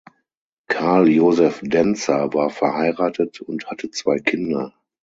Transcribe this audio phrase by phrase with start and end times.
[0.67, 4.73] Karl Josef Denzer war verheiratet und hatte zwei Kinder.